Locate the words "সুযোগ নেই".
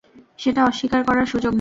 1.25-1.49